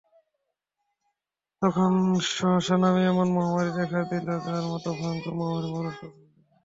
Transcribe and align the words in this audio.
তখন 1.61 1.91
সহসা 2.29 2.51
শামে 2.77 3.01
এমন 3.11 3.27
মহামারী 3.35 3.71
দেখা 3.79 4.01
দিল 4.09 4.27
যার 4.45 4.63
মত 4.65 4.85
ভয়ংকর 4.97 5.33
মহামারী 5.39 5.67
মানুষ 5.75 5.93
কখনো 5.95 6.23
দেখেনি। 6.23 6.49